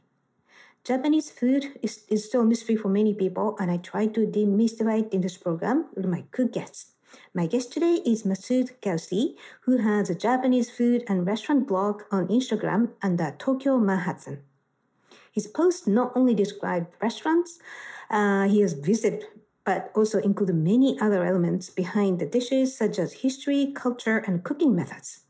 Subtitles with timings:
[0.85, 5.01] Japanese food is, is still a mystery for many people, and I try to demystify
[5.01, 6.93] it in this program with my good guests.
[7.33, 12.29] My guest today is Massud Ghaussy, who has a Japanese food and restaurant blog on
[12.29, 14.43] Instagram under Tokyo Manhattan.
[15.33, 17.59] His posts not only describe restaurants
[18.11, 19.25] uh, he has visited,
[19.65, 24.77] but also include many other elements behind the dishes, such as history, culture, and cooking
[24.77, 25.23] methods.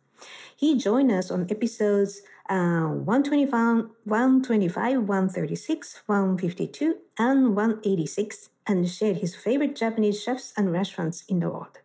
[0.57, 9.35] He joined us on episodes uh, 125, 125, 136, 152, and 186, and shared his
[9.35, 11.79] favorite Japanese chefs and restaurants in the world.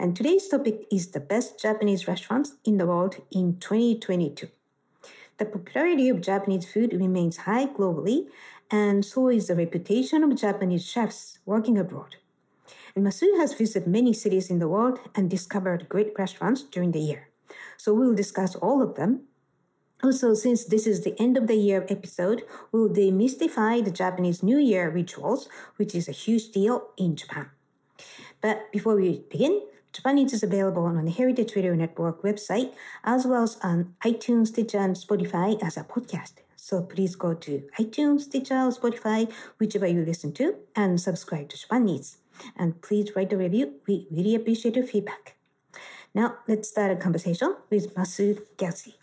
[0.00, 4.48] And today's topic is the best Japanese restaurants in the world in 2022.
[5.38, 8.26] The popularity of Japanese food remains high globally,
[8.72, 12.16] and so is the reputation of Japanese chefs working abroad.
[12.96, 16.98] And Massud has visited many cities in the world and discovered great restaurants during the
[16.98, 17.28] year.
[17.76, 19.27] So we'll discuss all of them
[20.02, 24.58] also, since this is the end of the year episode, we'll demystify the Japanese New
[24.58, 27.50] Year rituals, which is a huge deal in Japan.
[28.40, 32.72] But before we begin, Japan Eats is available on the Heritage Radio Network website,
[33.02, 36.34] as well as on iTunes, Stitcher, and Spotify as a podcast.
[36.54, 41.88] So please go to iTunes, Stitcher, Spotify, whichever you listen to, and subscribe to Japan
[41.88, 42.18] Eats.
[42.56, 43.80] And please write a review.
[43.88, 45.34] We really appreciate your feedback.
[46.14, 48.94] Now, let's start a conversation with Massud Ghaussy.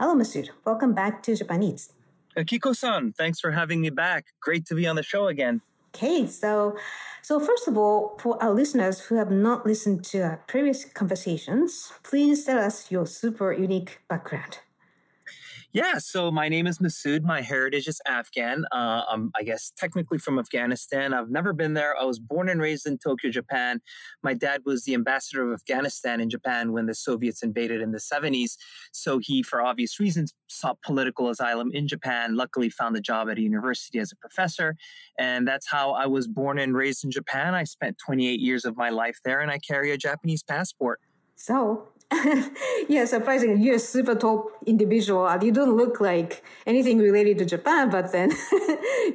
[0.00, 0.48] Hello, Massud.
[0.64, 1.92] Welcome back to Japan Eats.
[2.34, 4.24] Uh, Akiko-san, thanks for having me back.
[4.40, 5.60] Great to be on the show again.
[5.94, 6.74] Okay, so
[7.20, 11.92] so first of all, for our listeners who have not listened to our previous conversations,
[12.02, 14.60] please tell us your super unique background.
[15.72, 17.22] Yeah, so my name is Massud.
[17.22, 18.64] My heritage is Afghan.
[18.72, 21.14] Uh, I'm, I guess, technically from Afghanistan.
[21.14, 21.96] I've never been there.
[21.96, 23.80] I was born and raised in Tokyo, Japan.
[24.20, 27.98] My dad was the ambassador of Afghanistan in Japan when the Soviets invaded in the
[27.98, 28.56] 70s.
[28.90, 32.34] So he, for obvious reasons, sought political asylum in Japan.
[32.34, 34.74] Luckily, found a job at a university as a professor.
[35.20, 37.54] And that's how I was born and raised in Japan.
[37.54, 40.98] I spent 28 years of my life there, and I carry a Japanese passport.
[41.36, 41.86] So,
[42.88, 45.30] yeah, surprisingly, you're a super top individual.
[45.40, 48.30] You don't look like anything related to Japan, but then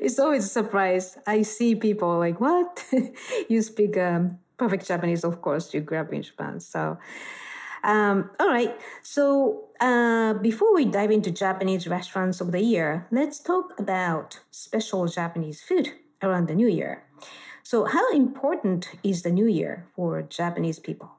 [0.01, 1.17] it's always a surprise.
[1.27, 2.83] I see people like, what?
[3.49, 6.59] you speak um, perfect Japanese, of course, you grew up in Japan.
[6.59, 6.97] So,
[7.83, 8.75] um, all right.
[9.03, 15.05] So, uh, before we dive into Japanese restaurants of the year, let's talk about special
[15.07, 17.03] Japanese food around the new year.
[17.63, 21.14] So, how important is the new year for Japanese people?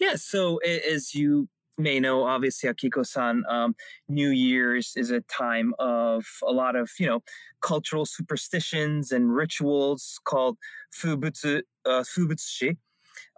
[0.00, 1.48] Yeah, so as you
[1.78, 3.74] may know, obviously, Akiko-san, um,
[4.08, 7.22] New Year's is a time of a lot of, you know,
[7.60, 10.58] cultural superstitions and rituals called
[10.94, 12.76] fubutsu, uh, fubutsushi.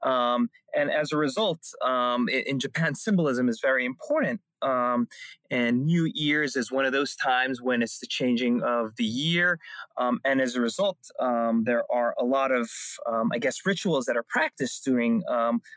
[0.03, 4.41] Um, and as a result, um, in, in, Japan, symbolism is very important.
[4.65, 5.09] Um,
[5.51, 9.61] and New Year's is one of those times when it's the changing of the year.
[9.97, 12.71] Um, and as a result, um, there are a lot of,
[13.07, 15.23] um, I guess, rituals that are practiced during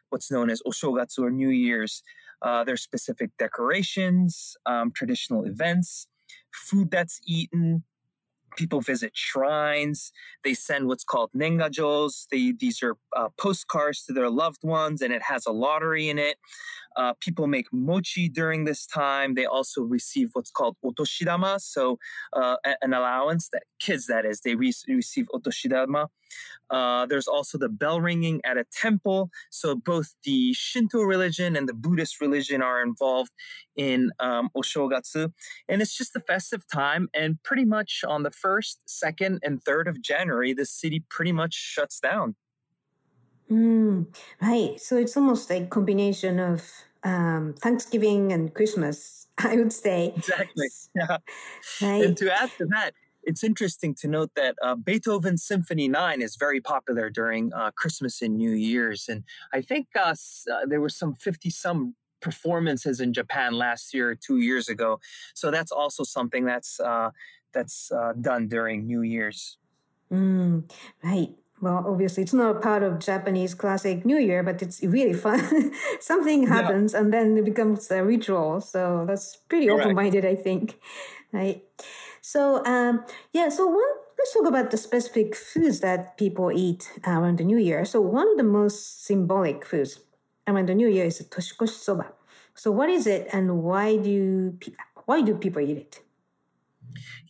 [0.09, 2.01] what's known as Oshogatsu or New Year's.
[2.41, 4.55] Uh, there's specific decorations,
[4.93, 6.07] traditional events,
[6.53, 7.83] food that's eaten,
[8.57, 10.11] people visit shrines.
[10.43, 12.25] They send what's called nengajos.
[12.29, 16.19] They, these are uh, postcards to their loved ones, and it has a lottery in
[16.19, 16.37] it.
[16.97, 19.35] Uh, people make mochi during this time.
[19.35, 21.99] They also receive what's called otoshidama, so
[22.33, 26.07] uh, an allowance that kids, that is, they re- receive otoshidama.
[26.69, 29.29] Uh, there's also the bell ringing at a temple.
[29.49, 33.31] So both the Shinto religion and the Buddhist religion are involved
[33.75, 35.31] in um, Oshogatsu.
[35.69, 37.09] And it's just a festive time.
[37.13, 41.53] And pretty much on the 1st, 2nd, and 3rd of January, the city pretty much
[41.53, 42.35] shuts down.
[43.49, 44.07] Mm,
[44.41, 44.79] right.
[44.79, 46.69] So it's almost like combination of
[47.03, 50.13] um, Thanksgiving and Christmas, I would say.
[50.15, 50.67] Exactly.
[50.95, 51.17] Yeah.
[51.81, 52.03] Right.
[52.03, 52.91] And to add to that,
[53.27, 58.21] it's interesting to note that uh, Beethoven's Symphony 9 is very popular during uh, Christmas
[58.21, 59.09] and New Year's.
[59.09, 60.15] And I think uh,
[60.51, 64.99] uh there were some 50 some performances in Japan last year, two years ago.
[65.35, 67.11] So that's also something that's uh,
[67.53, 69.57] that's uh, done during New Year's.
[70.11, 70.71] Mm,
[71.03, 71.31] right.
[71.59, 75.73] Well, obviously, it's not a part of Japanese classic New Year, but it's really fun.
[75.99, 76.99] Something happens yeah.
[76.99, 78.61] and then it becomes a ritual.
[78.61, 80.79] So that's pretty open minded, I think.
[81.33, 81.63] Right.
[82.27, 87.37] So, um, yeah, so one, let's talk about the specific foods that people eat around
[87.37, 87.85] the New Year.
[87.85, 90.01] So, one of the most symbolic foods
[90.45, 92.11] around the New Year is toshikoshi soba.
[92.53, 94.59] So, what is it and why do,
[95.05, 96.01] why do people eat it?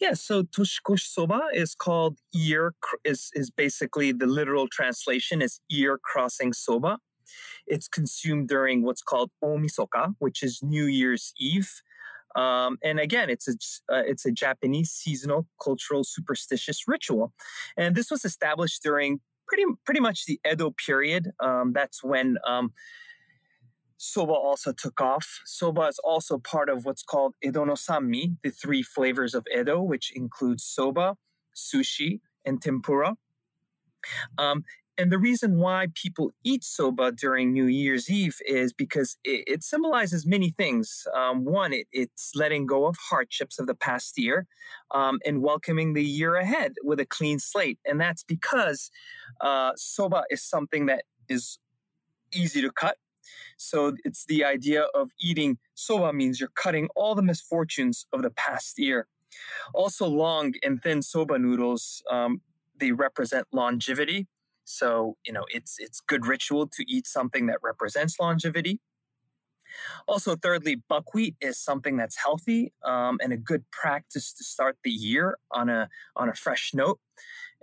[0.02, 2.74] Yeah, so toshikoshi soba is called ear
[3.06, 6.98] is is basically the literal translation is ear crossing soba.
[7.68, 11.70] It's consumed during what's called omisoka, which is New Year's Eve.
[12.38, 13.54] Um, and again, it's a
[13.92, 17.34] uh, it's a Japanese seasonal cultural superstitious ritual,
[17.76, 21.32] and this was established during pretty pretty much the Edo period.
[21.44, 22.74] Um, that's when um,
[23.98, 25.42] soba also took off.
[25.46, 29.82] Soba is also part of what's called Edo no Sanmi, the three flavors of Edo,
[29.82, 31.16] which includes soba,
[31.56, 33.16] sushi, and tempura.
[34.38, 34.64] Um,
[34.98, 39.64] and the reason why people eat soba during New Year's Eve is because it, it
[39.64, 41.06] symbolizes many things.
[41.16, 44.48] Um, one, it, it's letting go of hardships of the past year
[44.92, 47.78] um, and welcoming the year ahead with a clean slate.
[47.86, 48.90] And that's because
[49.40, 51.60] uh, soba is something that is
[52.34, 52.98] easy to cut.
[53.58, 58.32] So it's the idea of eating soba means you're cutting all the misfortunes of the
[58.32, 59.08] past year.
[59.76, 62.42] Also, long and thin soba noodles, um,
[62.80, 64.28] they represent longevity
[64.68, 68.82] so, you know, it's it's good ritual to eat something that represents longevity.
[70.08, 74.92] Also, thirdly, buckwheat is something that's healthy um, and a good practice to start the
[74.92, 75.88] year on a
[76.18, 77.00] on a fresh note.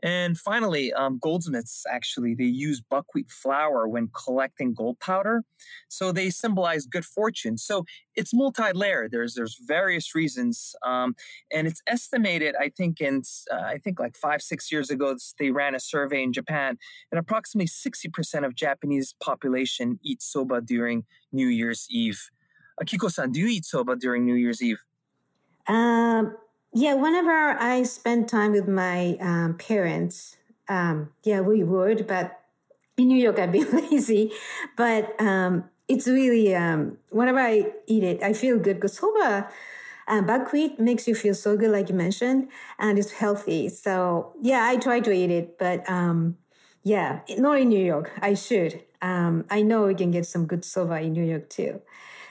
[0.04, 5.44] And finally, um, goldsmiths actually they use buckwheat flour when collecting gold powder,
[5.88, 7.56] so they symbolize good fortune.
[7.56, 9.12] So it's multi-layered.
[9.12, 11.16] There's there's various reasons, um,
[11.50, 12.54] and it's estimated.
[12.60, 16.22] I think in uh, I think like five six years ago they ran a survey
[16.22, 16.76] in Japan,
[17.10, 22.30] and approximately sixty percent of Japanese population eat soba during New Year's Eve.
[22.78, 24.82] Akiko-san, do you eat soba during New Year's Eve?
[25.66, 26.36] Um,
[26.74, 30.36] yeah, whenever I spend time with my um, parents,
[30.68, 32.06] um, yeah, we would.
[32.06, 32.40] But
[32.96, 34.32] in New York, I'd be lazy.
[34.76, 39.48] But um, it's really um, whenever I eat it, I feel good because soba.
[40.06, 42.46] Uh, buckwheat makes you feel so good, like you mentioned,
[42.78, 43.70] and it's healthy.
[43.70, 46.36] So yeah, I try to eat it, but um,
[46.82, 48.10] yeah, not in New York.
[48.20, 48.82] I should.
[49.00, 51.80] Um, I know we can get some good soba in New York too.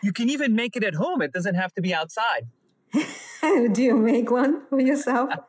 [0.03, 1.23] You can even make it at home.
[1.23, 2.45] It doesn't have to be outside.
[3.73, 5.29] Do you make one for yourself?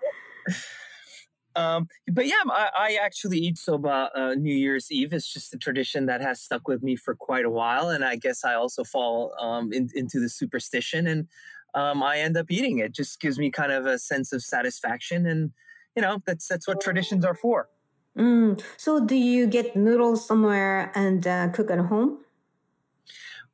[1.56, 5.12] Um, but yeah, I, I, actually eat soba uh, New Year's Eve.
[5.12, 8.16] It's just a tradition that has stuck with me for quite a while, and I
[8.16, 11.28] guess I also fall um, in, into the superstition, and
[11.74, 12.92] um, I end up eating it.
[12.92, 15.52] Just gives me kind of a sense of satisfaction, and
[15.94, 17.68] you know that's that's what traditions are for.
[18.18, 18.60] Mm.
[18.76, 22.23] So, do you get noodles somewhere and uh, cook at home?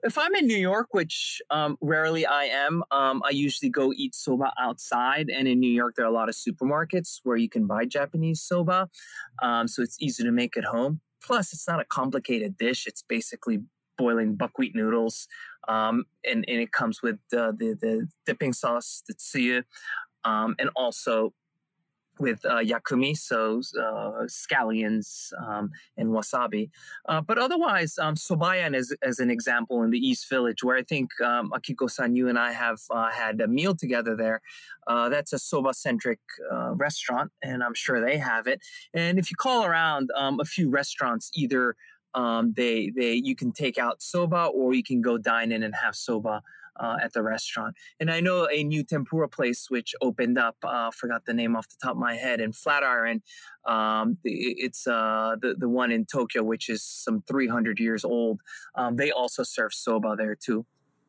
[0.03, 4.15] If I'm in New York, which um, rarely I am, um, I usually go eat
[4.15, 5.29] soba outside.
[5.29, 8.41] And in New York, there are a lot of supermarkets where you can buy Japanese
[8.43, 8.89] soba.
[9.43, 11.01] Um, so it's easy to make at home.
[11.23, 12.87] Plus, it's not a complicated dish.
[12.87, 13.61] It's basically
[13.99, 15.29] boiling buckwheat noodles
[15.69, 19.63] Um, and, and it comes with uh, the, the dipping sauce, the tsuyu,
[20.25, 21.35] um, and also
[22.21, 26.71] with uh, yakumi, so uh, scallions um, and wasabi.
[27.09, 30.83] Uh, but otherwise, um, sobayan is as an example in the East Village, where I
[30.83, 34.41] think um, Akiko-san, you and I have uh, had a meal together there.
[34.87, 36.21] Uh, that's a soba-centric
[36.53, 38.61] uh, restaurant, and I'm sure they have it.
[38.95, 41.77] And if you call around um, a few restaurants, either
[42.15, 45.75] um, they they you can take out soba or you can go dine in and
[45.75, 46.43] have soba
[46.81, 47.77] uh, at the restaurant.
[48.01, 50.57] And I know a new tempura place which opened up.
[50.63, 52.41] Uh, forgot the name off the top of my head.
[52.41, 53.23] In Flatiron,
[53.67, 58.41] um, it's uh, the the one in Tokyo, which is some 300 years old.
[58.75, 60.67] Um, they also serve soba there too.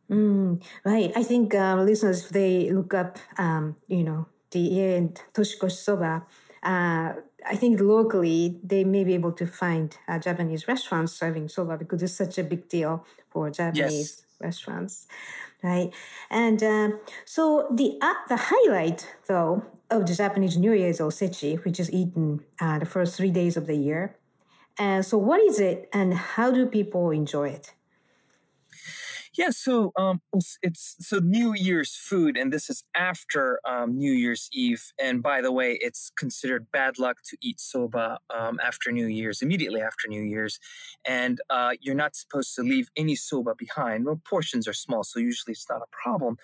[0.09, 1.11] Mm, right.
[1.15, 6.25] I think uh, listeners, if they look up, um, you know, the in Toshikoshi soba.
[6.63, 7.13] Uh,
[7.47, 12.03] I think locally they may be able to find uh, Japanese restaurants serving soba because
[12.03, 14.23] it's such a big deal for Japanese yes.
[14.39, 15.07] restaurants
[15.63, 15.93] right?
[16.29, 16.89] And uh,
[17.25, 21.91] so the uh, the highlight though of the Japanese New Year is osechi, which is
[21.91, 24.15] eaten uh, the first three days of the year.
[24.79, 27.73] And so, what is it, and how do people enjoy it?
[29.37, 30.21] Yeah, so um,
[30.61, 34.83] it's so New Year's food, and this is after um, New Year's Eve.
[35.01, 39.41] And by the way, it's considered bad luck to eat soba um, after New Year's,
[39.41, 40.59] immediately after New Year's,
[41.05, 44.03] and uh, you're not supposed to leave any soba behind.
[44.03, 46.35] Well, portions are small, so usually it's not a problem.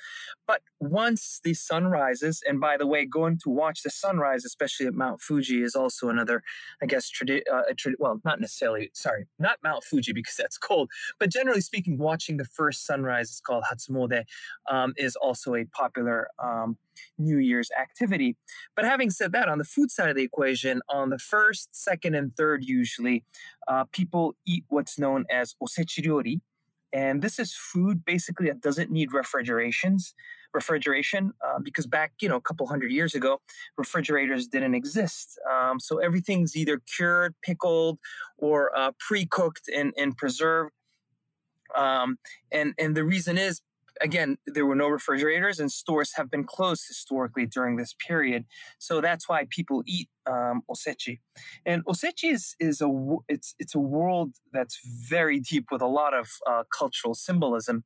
[0.48, 4.86] But once the sun rises, and by the way, going to watch the sunrise, especially
[4.86, 6.41] at Mount Fuji, is also another,
[6.82, 7.63] I guess, tradi- uh,
[8.00, 10.89] well, not necessarily, sorry, not Mount Fuji because that's cold,
[11.20, 14.24] but generally speaking, watching the first sunrise is called Hatsumode,
[14.69, 16.77] um, is also a popular um,
[17.17, 18.36] New Year's activity.
[18.75, 22.15] But having said that, on the food side of the equation, on the first, second,
[22.15, 23.24] and third, usually,
[23.67, 26.41] uh, people eat what's known as osechi ryori.
[26.93, 30.13] And this is food basically that doesn't need refrigerations
[30.53, 33.39] refrigeration uh, because back you know a couple hundred years ago
[33.77, 38.00] refrigerators didn't exist um, so everything's either cured pickled
[38.38, 40.72] or uh, pre-cooked and, and preserved
[41.76, 42.18] um,
[42.52, 43.62] and and the reason is
[44.02, 48.46] again there were no refrigerators and stores have been closed historically during this period.
[48.80, 51.20] So that's why people eat um, osechi.
[51.66, 52.90] And osechi is, is a
[53.28, 57.84] it's it's a world that's very deep with a lot of uh, cultural symbolism.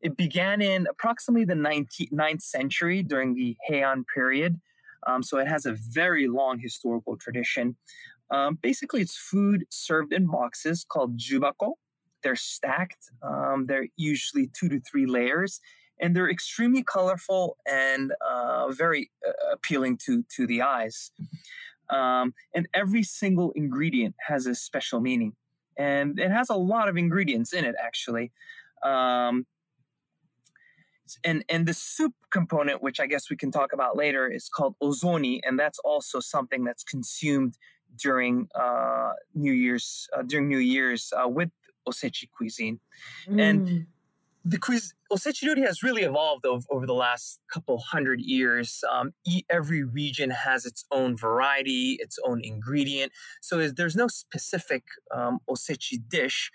[0.00, 4.60] It began in approximately the 19th, 9th century during the heian period.
[5.06, 7.76] Um, so it has a very long historical tradition.
[8.30, 11.74] Um, basically it's food served in boxes called jubako
[12.24, 13.12] they're stacked.
[13.22, 15.60] Um, they're usually two to three layers,
[16.00, 21.12] and they're extremely colorful and uh, very uh, appealing to to the eyes.
[21.90, 25.34] Um, and every single ingredient has a special meaning,
[25.78, 28.32] and it has a lot of ingredients in it actually.
[28.82, 29.46] Um,
[31.22, 34.74] and and the soup component, which I guess we can talk about later, is called
[34.82, 37.58] ozoni, and that's also something that's consumed
[37.96, 41.50] during uh, New Year's uh, during New Year's uh, with
[41.88, 42.80] Osechi cuisine.
[43.28, 43.42] Mm.
[43.42, 43.86] And
[44.44, 48.82] the quiz Osechi ryori has really evolved over, over the last couple hundred years.
[48.90, 49.14] Um,
[49.48, 53.12] every region has its own variety, its own ingredient.
[53.40, 56.50] So there's no specific um, Osechi dish,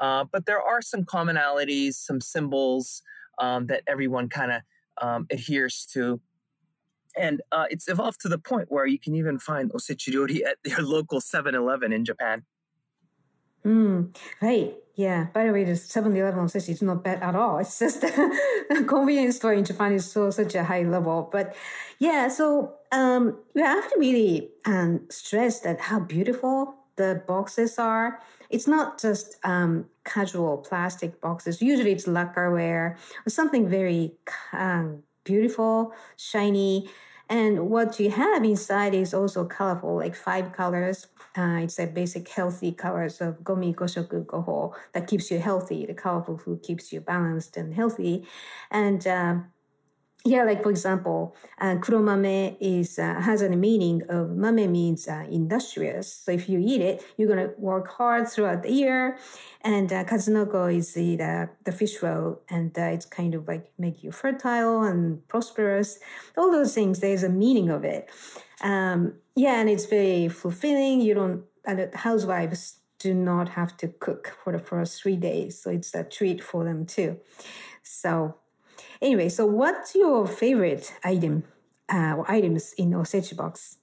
[0.00, 3.02] uh, but there are some commonalities, some symbols
[3.38, 4.62] um, that everyone kind of
[5.00, 6.20] um, adheres to.
[7.16, 10.56] And uh, it's evolved to the point where you can even find osechi ryori at
[10.64, 12.42] your local 7-Eleven in Japan.
[13.66, 14.74] Mm, right.
[14.96, 15.26] Yeah.
[15.32, 17.58] By the way, the 7 Eleven says it's not bad at all.
[17.58, 21.28] It's just the convenience store in Japan is so such a high level.
[21.32, 21.56] But
[21.98, 28.20] yeah, so um, we have to really um, stress that how beautiful the boxes are.
[28.50, 31.60] It's not just um, casual plastic boxes.
[31.60, 34.12] Usually it's lacquerware or something very
[34.52, 36.88] um, beautiful, shiny.
[37.28, 41.08] And what you have inside is also colorful, like five colors.
[41.36, 45.84] Uh, it's a basic healthy colors of gomi goshoku goho that keeps you healthy.
[45.84, 48.24] The colorful food keeps you balanced and healthy.
[48.70, 49.34] And uh,
[50.26, 55.26] yeah, like for example, uh, kuromame is uh, has a meaning of mame means uh,
[55.30, 56.10] industrious.
[56.24, 59.18] So if you eat it, you're gonna work hard throughout the year.
[59.60, 63.70] And uh, kazunoko is the the, the fish roe, and uh, it's kind of like
[63.76, 65.98] make you fertile and prosperous.
[66.38, 67.00] All those things.
[67.00, 68.08] There's a meaning of it.
[68.64, 71.00] Um, yeah, and it's very fulfilling.
[71.00, 71.44] You don't.
[71.64, 76.02] And housewives do not have to cook for the first three days, so it's a
[76.02, 77.18] treat for them too.
[77.82, 78.34] So
[79.04, 81.44] Anyway, so what's your favorite item
[81.92, 83.76] uh, or items in Osechi box?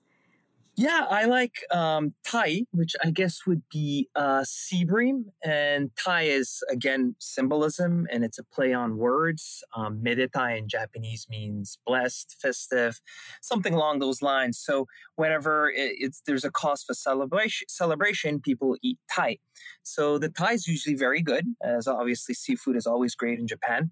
[0.77, 4.45] Yeah, I like um, tai, which I guess would be uh,
[4.87, 5.25] bream.
[5.43, 9.63] And tai is, again, symbolism, and it's a play on words.
[9.75, 13.01] Um, medetai in Japanese means blessed, festive,
[13.41, 14.57] something along those lines.
[14.59, 19.37] So whenever it, it's there's a cause for celebration, celebration, people eat tai.
[19.83, 23.91] So the tai is usually very good, as obviously seafood is always great in Japan.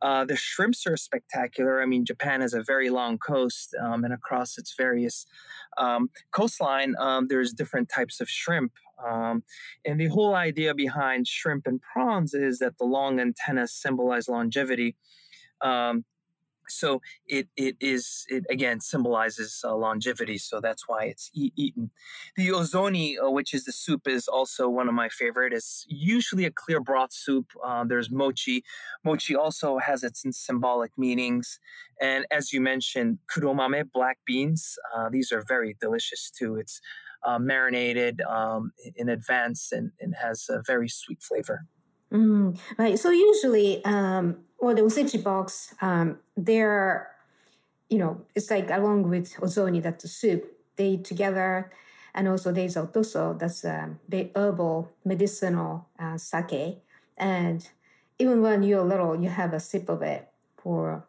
[0.00, 1.82] Uh, the shrimps are spectacular.
[1.82, 5.26] I mean, Japan has a very long coast, um, and across its various
[5.78, 8.72] um, coastline, um, there's different types of shrimp.
[9.06, 9.42] Um,
[9.84, 14.96] and the whole idea behind shrimp and prawns is that the long antennas symbolize longevity.
[15.62, 16.04] Um,
[16.70, 21.90] so it it is it again symbolizes uh, longevity so that's why it's e- eaten.
[22.36, 25.52] The ozoni uh, which is the soup is also one of my favorite.
[25.52, 28.62] It's usually a clear broth soup uh, there's mochi.
[29.04, 31.58] Mochi also has its symbolic meanings
[32.00, 36.56] and as you mentioned kuromame black beans uh, these are very delicious too.
[36.56, 36.80] It's
[37.26, 41.66] uh, marinated um, in advance and, and has a very sweet flavor
[42.12, 42.98] Mm, right.
[42.98, 47.08] So usually, um, well, the usechi box, um, they're,
[47.88, 50.44] you know, it's like along with ozoni, that's the soup,
[50.76, 51.70] they together,
[52.14, 56.82] and also there's otoso, that's um, the herbal medicinal uh, sake.
[57.16, 57.68] And
[58.18, 61.04] even when you're little, you have a sip of it for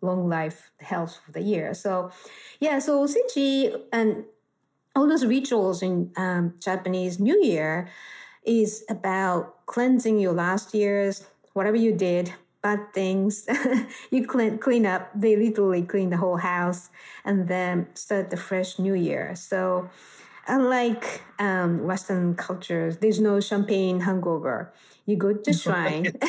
[0.00, 1.74] long life health for the year.
[1.74, 2.10] So,
[2.60, 4.24] yeah, so usechi and
[4.94, 7.88] all those rituals in um, Japanese New Year
[8.44, 13.46] is about cleansing your last year's whatever you did bad things.
[14.10, 16.90] You clean clean up they literally clean the whole house
[17.24, 19.34] and then start the fresh new year.
[19.36, 19.88] So
[20.46, 24.72] unlike um, western cultures there's no champagne hangover.
[25.06, 26.12] You go to shrine.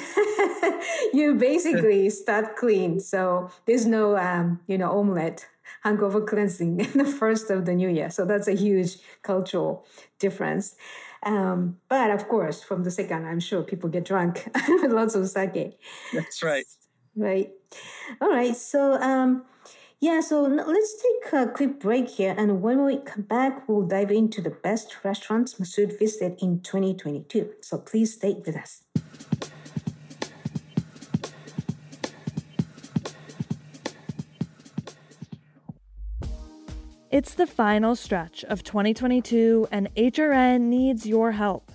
[1.14, 3.00] You basically start clean.
[3.00, 5.48] So there's no um, you know omelette
[5.84, 8.10] hangover cleansing in the first of the new year.
[8.10, 9.86] So that's a huge cultural
[10.20, 10.76] difference
[11.26, 15.28] um, but of course, from the second, I'm sure people get drunk with lots of
[15.28, 15.80] sake.
[16.14, 16.66] That's right.
[17.16, 17.52] Right.
[18.22, 18.56] All right.
[18.56, 19.44] So, um,
[20.00, 22.36] yeah, so let's take a quick break here.
[22.38, 27.54] And when we come back, we'll dive into the best restaurants Massud visited in 2022.
[27.62, 28.85] So please stay with us.
[37.16, 41.72] It's the final stretch of 2022, and HRN needs your help.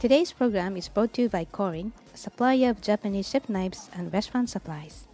[0.00, 4.12] Today's program is brought to you by Korin, a supplier of Japanese chef knives and
[4.12, 5.06] restaurant supplies.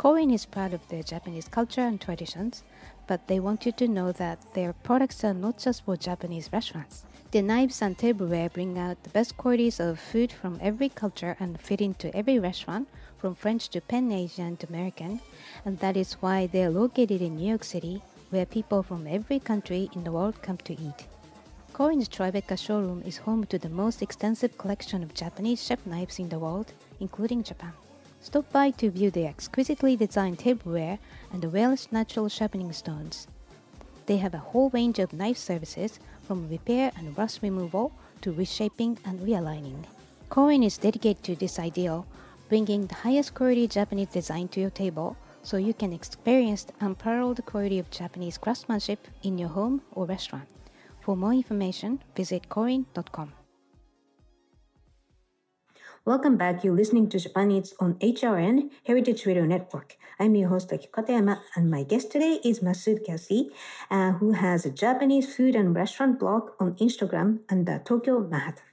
[0.00, 2.62] Korin is proud of their Japanese culture and traditions,
[3.06, 7.04] but they want you to know that their products are not just for Japanese restaurants.
[7.32, 11.60] The knives and tableware bring out the best qualities of food from every culture and
[11.60, 15.20] fit into every restaurant, from French to Pan Asian to American,
[15.66, 19.38] and that is why they are located in New York City, where people from every
[19.38, 21.08] country in the world come to eat.
[21.74, 26.30] Korin's Tribeca showroom is home to the most extensive collection of Japanese chef knives in
[26.30, 27.74] the world, including Japan.
[28.22, 30.98] Stop by to view the exquisitely designed tableware
[31.32, 33.26] and the Welsh natural sharpening stones.
[34.04, 38.98] They have a whole range of knife services from repair and rust removal to reshaping
[39.06, 39.84] and realigning.
[40.28, 42.06] Korin is dedicated to this ideal,
[42.50, 47.44] bringing the highest quality Japanese design to your table so you can experience the unparalleled
[47.46, 50.46] quality of Japanese craftsmanship in your home or restaurant.
[51.00, 53.39] For more information, visit korin.com.
[56.06, 56.64] Welcome back.
[56.64, 59.98] You're listening to Japan Eats on HRN, Heritage Radio Network.
[60.18, 63.50] I'm your host, Aki Katayama, and my guest today is Massud Ghaussy,
[63.90, 68.64] uh, who has a Japanese food and restaurant blog on Instagram under Tokyo Manhattan.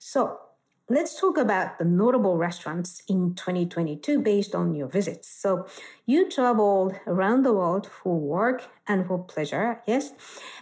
[0.00, 0.40] So,
[0.88, 5.28] let's talk about the notable restaurants in 2022 based on your visits.
[5.28, 5.68] So,
[6.06, 10.10] you traveled around the world for work and for pleasure, yes?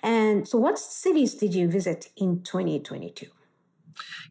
[0.02, 3.28] And so, what cities did you visit in 2022?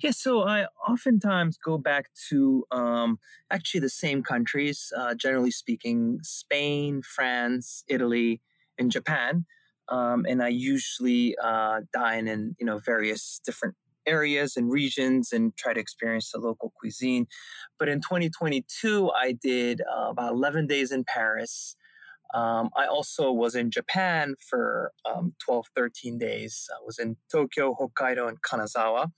[0.02, 3.19] Yeah, so I oftentimes go back to um,
[3.52, 8.41] actually the same countries, uh, generally speaking, Spain, France, Italy,
[8.78, 9.45] and Japan.
[9.89, 15.56] Um, and I usually uh, dine in you know various different areas and regions and
[15.56, 17.28] try to experience the local cuisine.
[17.80, 21.76] But in 2022, I did uh, about 11 days in Paris.
[22.34, 26.67] Um, I also was in Japan for um, 12, 13 days.
[26.72, 29.12] I was in Tokyo, Hokkaido, and Kanazawa.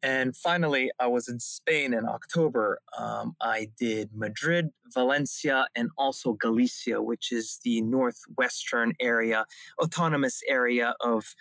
[0.00, 2.80] And finally, I was in Spain in October.
[2.96, 9.44] Um, I did Madrid, Valencia, and also Galicia, which is the northwestern area,
[9.82, 11.34] autonomous area of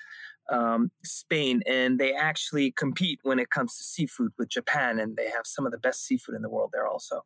[0.49, 5.29] um, Spain, and they actually compete when it comes to seafood with Japan, and they
[5.29, 7.23] have some of the best seafood in the world there also.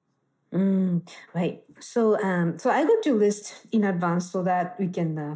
[0.53, 1.63] Mm, right.
[1.79, 5.35] So, um, so I got to list in advance so that we can uh,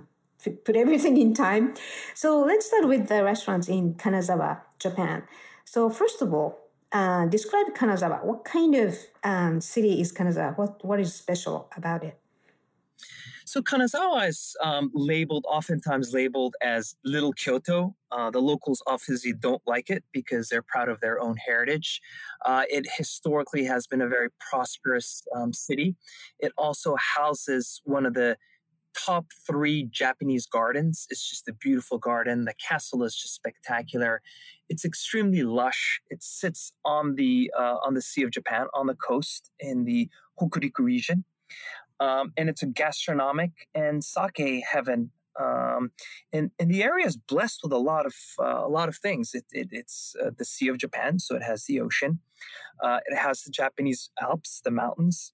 [0.66, 1.74] put everything in time.
[2.14, 5.24] So let's start with the restaurants in Kanazawa, Japan.
[5.64, 6.60] So first of all,
[6.92, 8.24] uh, describe Kanazawa.
[8.24, 10.58] What kind of um, city is Kanazawa?
[10.58, 12.18] What what is special about it?
[13.56, 17.96] So Kanazawa is um, labeled, oftentimes labeled as Little Kyoto.
[18.12, 22.02] Uh, the locals obviously don't like it because they're proud of their own heritage.
[22.46, 25.96] Uh, it historically has been a very prosperous um, city.
[26.38, 28.36] It also houses one of the
[28.94, 31.08] top three Japanese gardens.
[31.10, 32.44] It's just a beautiful garden.
[32.44, 34.22] The castle is just spectacular.
[34.68, 36.02] It's extremely lush.
[36.10, 40.10] It sits on the uh, on the Sea of Japan, on the coast in the
[40.42, 41.24] Hokuriku region.
[42.00, 45.12] Um, and it's a gastronomic and sake heaven.
[45.40, 45.92] Um,
[46.32, 49.34] and, and the area is blessed with a lot of uh, a lot of things.
[49.34, 52.20] It, it, it's uh, the Sea of Japan, so it has the ocean.
[52.82, 55.34] Uh, it has the Japanese Alps, the mountains.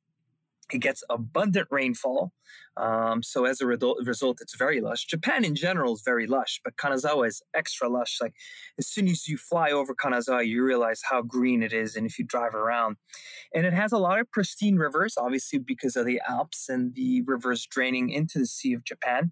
[0.72, 2.32] It gets abundant rainfall.
[2.78, 5.06] Um, so as a result, it's very lush.
[5.06, 8.20] Japan in general is very lush, but Kanazawa is extra lush.
[8.22, 8.34] Like
[8.80, 11.96] as soon as you fly over Kanazawa, you realize how green it is.
[11.96, 12.98] And if you drive around,
[13.54, 17.22] and it has a lot of pristine rivers, obviously because of the Alps and the
[17.22, 19.32] rivers draining into the Sea of Japan.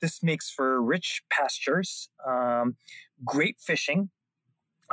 [0.00, 2.76] This makes for rich pastures, um,
[3.24, 4.10] great fishing,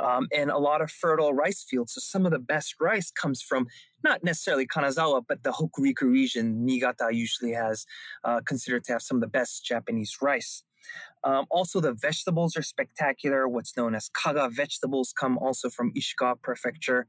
[0.00, 1.94] um, and a lot of fertile rice fields.
[1.94, 3.66] So some of the best rice comes from
[4.02, 6.64] not necessarily Kanazawa, but the Hokuriku region.
[6.64, 7.86] Niigata usually has
[8.24, 10.64] uh, considered to have some of the best Japanese rice.
[11.22, 13.46] Um, also, the vegetables are spectacular.
[13.46, 17.06] What's known as kaga vegetables come also from Ishikawa Prefecture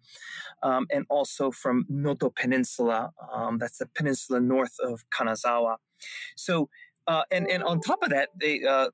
[0.64, 3.12] um, and also from Noto Peninsula.
[3.34, 5.78] Um, that's the peninsula north of Kanazawa.
[6.36, 6.68] So,
[7.08, 8.90] uh, and, and on top of that, the uh,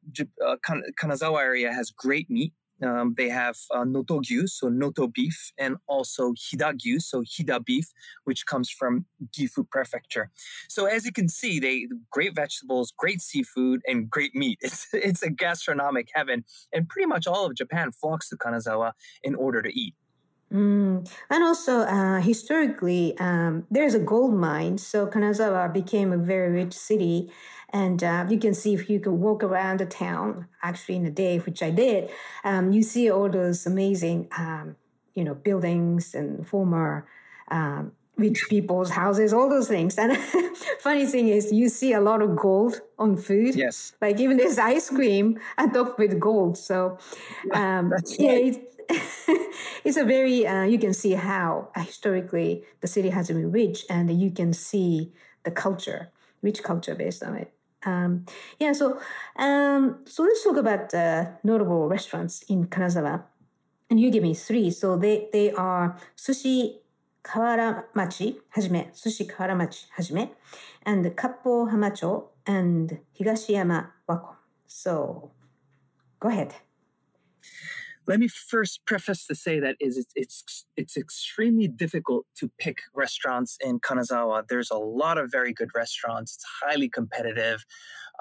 [0.45, 0.55] uh,
[1.01, 2.53] Kanazawa area has great meat.
[2.83, 7.63] Um, they have uh, noto gyu, so noto beef, and also hida gyu, so hida
[7.63, 7.91] beef,
[8.25, 10.29] which comes from Gifu Prefecture.
[10.69, 14.59] So as you can see, they great vegetables, great seafood, and great meat.
[14.67, 18.91] It's it's a gastronomic heaven, and pretty much all of Japan flocks to Kanazawa
[19.23, 19.95] in order to eat.
[20.53, 21.09] Mm.
[21.29, 26.73] And also, uh, historically, um, there's a gold mine, so Kanazawa became a very rich
[26.73, 27.29] city.
[27.73, 31.12] And uh, you can see if you can walk around the town, actually in a
[31.12, 32.10] day, which I did,
[32.43, 34.77] um, you see all those amazing, um,
[35.15, 37.08] you know, buildings and former
[37.49, 39.97] um, rich people's houses, all those things.
[39.97, 40.17] And
[40.80, 43.56] funny thing is, you see a lot of gold on food.
[43.56, 43.93] Yes.
[44.01, 46.58] Like even this ice cream I topped with gold.
[46.58, 46.97] So,
[47.53, 48.63] um, yeah, right.
[49.84, 53.86] it's a very, uh, you can see how uh, historically the city has been rich
[53.89, 55.12] and you can see
[55.43, 57.51] the culture, rich culture based on it.
[57.88, 58.26] Um,
[58.60, 59.00] yeah, so
[59.38, 63.23] um, so let's talk about uh, notable restaurants in Kanazawa.
[63.89, 64.69] And you give me three.
[64.71, 66.80] So they, they are Sushi
[67.23, 70.32] Kawaramachi Hajime, Sushi Kawaramachi Hajime,
[70.86, 74.36] and Kappo Hamacho and Higashiyama Wakon.
[74.65, 75.32] So
[76.19, 76.54] go ahead.
[78.08, 82.78] Let me first preface to say that is it's, it's it's extremely difficult to pick
[82.96, 84.48] restaurants in Kanazawa.
[84.48, 86.36] There's a lot of very good restaurants.
[86.36, 87.65] It's highly competitive.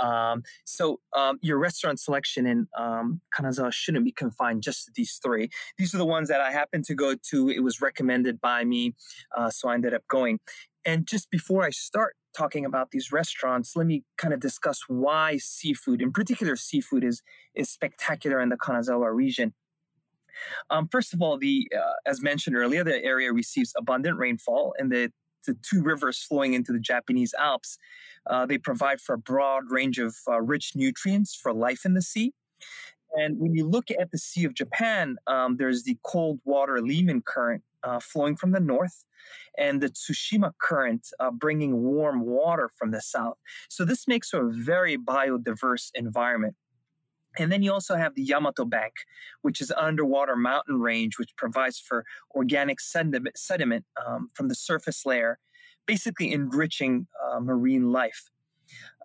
[0.02, 5.20] Um, so um, your restaurant selection in um, Kanazawa shouldn't be confined just to these
[5.24, 5.50] three.
[5.78, 7.48] These are the ones that I happened to go to.
[7.48, 8.94] It was recommended by me,
[9.36, 10.40] uh, so I ended up going.
[10.84, 15.38] And just before I start talking about these restaurants, let me kind of discuss why
[15.38, 17.22] seafood, in particular seafood, is
[17.54, 19.54] is spectacular in the Kanazawa region.
[20.70, 24.90] Um, first of all, the uh, as mentioned earlier, the area receives abundant rainfall, and
[24.90, 25.12] the
[25.46, 27.78] the two rivers flowing into the Japanese Alps,
[28.28, 32.02] uh, they provide for a broad range of uh, rich nutrients for life in the
[32.02, 32.32] sea.
[33.14, 37.22] And when you look at the Sea of Japan, um, there's the cold water Liman
[37.22, 39.04] current uh, flowing from the north,
[39.56, 43.38] and the Tsushima current uh, bringing warm water from the south.
[43.70, 46.56] So this makes for a very biodiverse environment.
[47.38, 48.94] And then you also have the Yamato Bank,
[49.42, 55.04] which is an underwater mountain range, which provides for organic sediment, um, from the surface
[55.04, 55.38] layer,
[55.86, 58.30] basically enriching uh, marine life.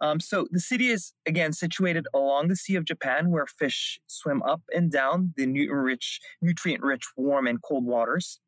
[0.01, 4.41] Um, so the city is again situated along the Sea of Japan, where fish swim
[4.41, 8.39] up and down the nutrient-rich, nutrient-rich warm and cold waters.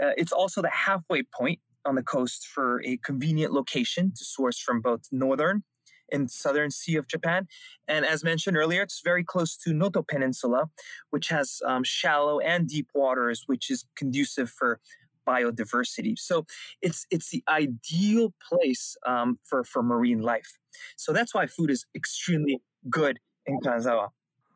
[0.00, 4.60] Uh, it's also the halfway point on the coast for a convenient location to source
[4.60, 5.64] from both northern
[6.12, 7.46] and southern Sea of Japan.
[7.88, 10.70] And as mentioned earlier, it's very close to Noto Peninsula,
[11.10, 14.80] which has um, shallow and deep waters, which is conducive for
[15.26, 16.18] biodiversity.
[16.18, 16.46] So
[16.80, 20.58] it's it's the ideal place um, for for marine life.
[20.96, 24.08] So that's why food is extremely good in Kanazawa.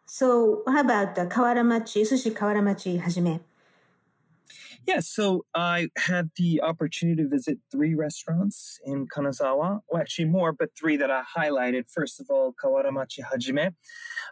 [0.06, 3.40] So how about the Kawaramachi, Sushi Kawaramachi Hajime?
[4.86, 9.80] Yeah, so I had the opportunity to visit three restaurants in Kanazawa.
[9.88, 11.90] Well, actually more, but three that I highlighted.
[11.90, 13.74] First of all, Kawaramachi Hajime.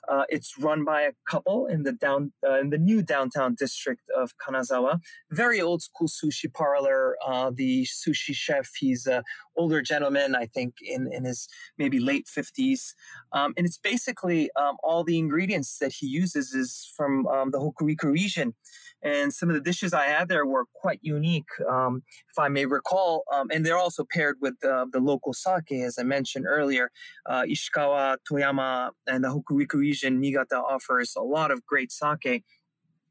[0.08, 4.04] Uh, it's run by a couple in the down uh, in the new downtown district
[4.16, 5.00] of Kanazawa.
[5.30, 7.16] Very old school sushi parlor.
[7.24, 9.22] Uh, the sushi chef, he's an
[9.56, 12.94] older gentleman, I think, in in his maybe late fifties,
[13.32, 17.58] um, and it's basically um, all the ingredients that he uses is from um, the
[17.58, 18.54] Hokuriku region
[19.02, 22.66] and some of the dishes I had there were quite unique, um, if I may
[22.66, 23.24] recall.
[23.32, 26.90] Um, and they're also paired with uh, the local sake, as I mentioned earlier.
[27.26, 32.44] Uh, Ishikawa, Toyama, and the Hokuriku region, Niigata offers a lot of great sake.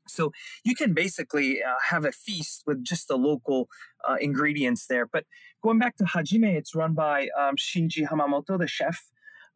[0.08, 0.32] So
[0.64, 3.68] you can basically uh, have a feast with just the local
[4.08, 5.06] uh, ingredients there.
[5.06, 5.26] But
[5.64, 9.00] going back to Hajime, it's run by um, Shinji Hamamoto, the chef.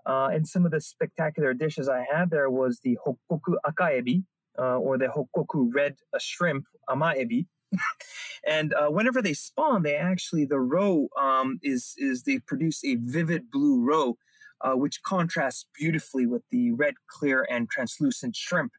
[0.05, 4.23] Uh, and some of the spectacular dishes I had there was the Hokkoku Akaebi,
[4.57, 7.45] uh, or the Hokkoku red shrimp, amaebi.
[8.47, 12.95] and uh, whenever they spawn, they actually the roe um, is is they produce a
[12.95, 14.17] vivid blue roe,
[14.61, 18.73] uh, which contrasts beautifully with the red, clear, and translucent shrimp.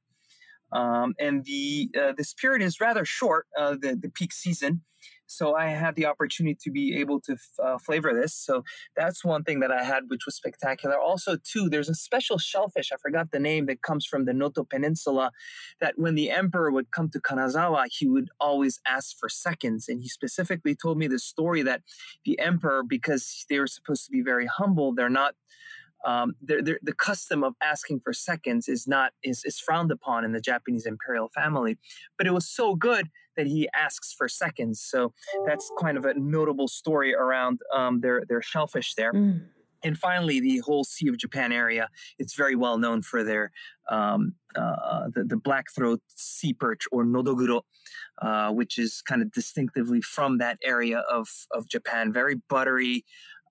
[0.73, 4.83] Um, and the uh, this period is rather short, uh, the the peak season,
[5.33, 8.35] so I had the opportunity to be able to uh, flavor this.
[8.35, 8.65] So
[8.97, 10.99] that's one thing that I had, which was spectacular.
[10.99, 14.65] Also, too, there's a special shellfish, I forgot the name, that comes from the Noto
[14.65, 15.31] Peninsula,
[15.81, 19.89] that when the emperor would come to Kanazawa, he would always ask for seconds.
[19.89, 21.83] And he specifically told me the story that
[22.25, 25.35] the emperor, because they were supposed to be very humble, they're not
[26.05, 30.25] um, they're, they're, the custom of asking for seconds is not is, is frowned upon
[30.25, 31.79] in the Japanese imperial family.
[32.19, 34.81] But it was so good that he asks for seconds.
[34.81, 35.13] So
[35.47, 39.13] that's kind of a notable story around um, their their shellfish there.
[39.13, 39.47] Mm.
[39.85, 43.51] And finally, the whole Sea of Japan area, it's very well known for their
[43.91, 47.63] um, uh, the, the black-throat sea perch or nodoguro,
[48.21, 52.13] uh, which is kind of distinctively from that area of, of Japan.
[52.13, 53.05] Very buttery,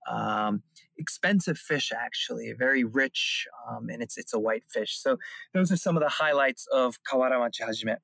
[0.10, 0.64] um,
[0.98, 4.98] expensive fish actually, very rich, um, and it's it's a white fish.
[4.98, 5.18] So
[5.54, 7.98] those are some of the highlights of Kawaramachi Hajime.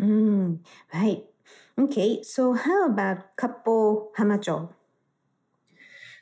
[0.00, 0.60] Mm,
[0.92, 1.24] right.
[1.78, 2.22] Okay.
[2.22, 4.70] So how about Kappo Hamacho?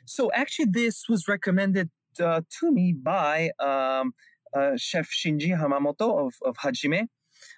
[0.05, 1.89] So actually, this was recommended
[2.21, 4.13] uh, to me by um,
[4.55, 7.07] uh, Chef Shinji Hamamoto of, of Hajime.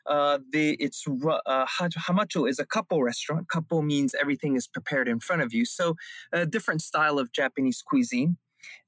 [0.06, 3.48] Uh, the it's uh, hamacho is a kappo restaurant.
[3.48, 5.66] Kappo means everything is prepared in front of you.
[5.66, 5.96] So
[6.32, 8.38] a different style of Japanese cuisine.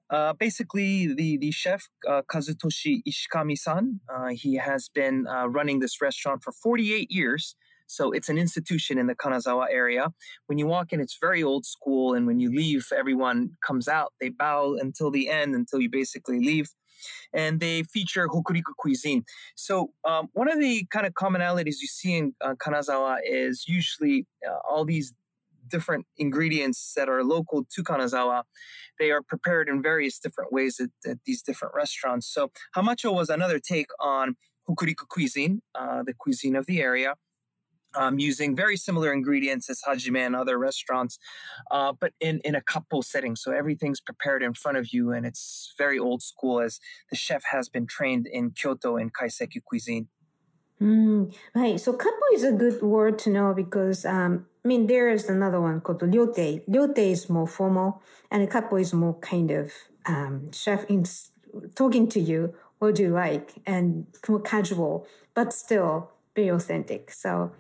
[0.10, 6.02] Uh, basically, the the chef uh, Kazutoshi Ishikami-san, uh, he has been uh, running this
[6.02, 7.56] restaurant for 48 years.
[7.86, 10.14] So it's an institution in the Kanazawa area.
[10.46, 14.14] When you walk in, it's very old school, and when you leave, everyone comes out.
[14.22, 16.70] They bow until the end, until you basically leave
[17.34, 19.24] and they feature Hokuriku cuisine.
[19.56, 24.26] So um, one of the kind of commonalities you see in uh, Kanazawa is usually
[24.48, 25.14] uh, all these
[25.70, 28.44] different ingredients that are local to Kanazawa.
[29.00, 32.28] They are prepared in various different ways at, at these different restaurants.
[32.28, 34.36] So hamacho was another take on
[34.70, 37.16] Hokuriku cuisine, uh, the cuisine of the area
[37.96, 41.18] um, using very similar ingredients as Hajime and other restaurants,
[41.72, 43.36] uh, but in, in a kappo setting.
[43.36, 46.80] So everything's prepared in front of you, and it's very old school as
[47.10, 50.08] the chef has been trained in Kyoto in Kaiseki cuisine.
[50.82, 51.80] Mm, right.
[51.80, 55.82] So kappo is a good word to know because um, mean there is another one
[55.82, 56.52] called ryotei.
[56.74, 58.02] Ryotei is more formal,
[58.32, 59.66] and kappo is more kind of
[60.06, 61.04] um, chef in
[61.76, 62.54] talking to you.
[62.80, 63.48] What do you like?
[63.66, 67.12] And more casual, but still very authentic.
[67.12, 67.52] So,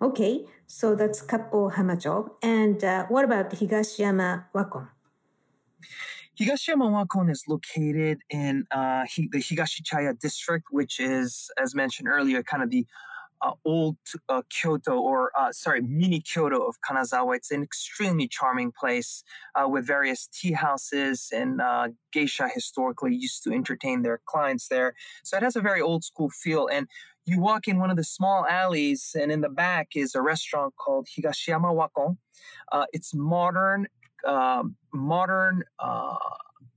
[0.00, 2.16] okay, so that's Kappo Hamacho.
[2.42, 4.88] And uh, what about Higashiyama Wakon?
[6.40, 12.62] Higashiyama Wakon is located in uh, the Higashichaya district, which is, as mentioned earlier, kind
[12.62, 12.86] of the
[13.44, 13.96] uh, old
[14.28, 17.36] uh, Kyoto or uh, sorry, mini Kyoto of Kanazawa.
[17.36, 19.22] It's an extremely charming place
[19.54, 24.94] uh, with various tea houses and uh, geisha historically used to entertain their clients there.
[25.24, 26.68] So it has a very old school feel.
[26.72, 26.88] And
[27.26, 30.74] you walk in one of the small alleys, and in the back is a restaurant
[30.76, 32.18] called Higashiyama Wakon.
[32.70, 33.86] Uh, it's modern,
[34.26, 35.62] um, modern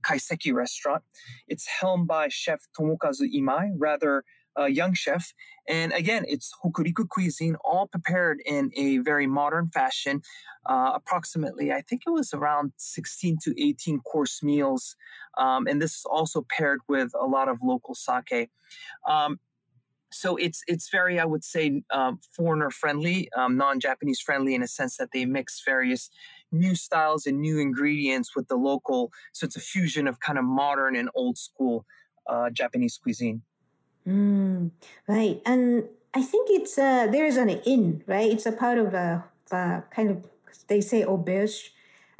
[0.02, 1.02] kaiseki restaurant.
[1.48, 4.24] It's helmed by Chef Tomokazu Imai, rather
[4.58, 5.32] a young chef.
[5.68, 10.22] And again, it's Hokuriku cuisine, all prepared in a very modern fashion.
[10.66, 14.96] Uh, approximately, I think it was around 16 to 18 course meals.
[15.38, 18.50] Um, and this is also paired with a lot of local sake.
[19.08, 19.38] Um,
[20.10, 24.68] so it's it's very, I would say, um, foreigner friendly, um, non-Japanese friendly in a
[24.68, 26.08] sense that they mix various
[26.50, 29.12] new styles and new ingredients with the local.
[29.32, 31.84] So it's a fusion of kind of modern and old school
[32.26, 33.42] uh, Japanese cuisine.
[34.08, 34.70] Mm,
[35.06, 35.42] right.
[35.44, 38.30] And I think it's uh, there is an inn, right?
[38.30, 40.26] It's a part of a, a kind of
[40.68, 41.70] they say auberge,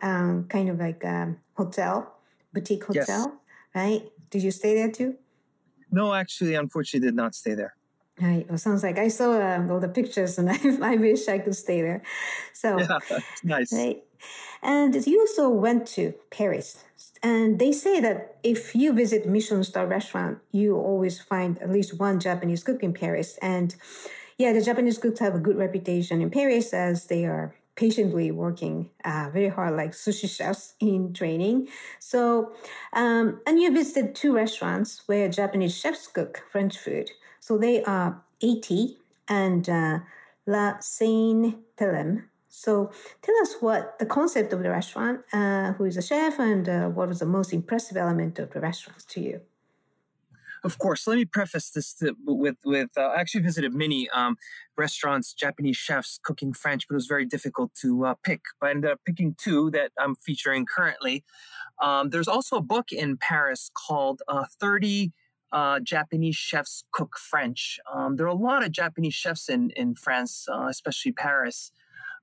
[0.02, 2.14] um, kind of like a hotel,
[2.52, 3.28] boutique hotel, yes.
[3.74, 4.02] right?
[4.30, 5.16] Did you stay there too?
[5.90, 7.74] No, actually, unfortunately, did not stay there.
[8.20, 8.46] Right.
[8.48, 10.50] Well, sounds like I saw um, all the pictures, and
[10.82, 12.02] I, I wish I could stay there.
[12.52, 12.98] So yeah,
[13.44, 13.72] nice.
[13.72, 14.02] Right.
[14.62, 16.84] And you also went to Paris.
[17.22, 21.98] And they say that if you visit Michelin star restaurant, you always find at least
[21.98, 23.38] one Japanese cook in Paris.
[23.42, 23.74] And
[24.38, 28.90] yeah, the Japanese cooks have a good reputation in Paris as they are patiently working
[29.04, 31.68] uh, very hard, like sushi chefs in training.
[32.00, 32.52] So,
[32.92, 37.10] um, and you visited two restaurants where Japanese chefs cook French food.
[37.40, 38.70] So they are AT
[39.28, 40.00] and uh,
[40.46, 42.24] La Scene Theleme.
[42.58, 42.90] So
[43.22, 46.88] tell us what the concept of the restaurant, uh, who is a chef, and uh,
[46.88, 49.40] what was the most impressive element of the restaurant to you?
[50.64, 54.36] Of course, let me preface this to, with with uh, I actually visited many um,
[54.76, 58.40] restaurants, Japanese chefs cooking French, but it was very difficult to uh, pick.
[58.60, 61.24] But I ended up picking two that I'm featuring currently.
[61.80, 65.12] Um, there's also a book in Paris called uh, 30
[65.52, 67.78] uh, Japanese chefs cook French.
[67.94, 71.70] Um, there are a lot of Japanese chefs in in France, uh, especially Paris.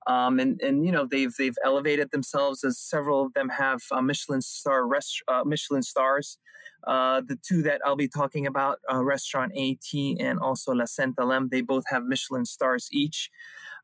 [0.07, 4.01] Um, and and you know they've they've elevated themselves as several of them have uh,
[4.01, 6.37] Michelin star rest, uh, Michelin stars.
[6.85, 11.13] Uh, the two that I'll be talking about, uh, Restaurant AT and also La Scene
[11.13, 13.31] Theleme, they both have Michelin stars each.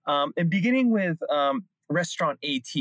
[0.06, 2.74] Um, and beginning with um, Restaurant AT,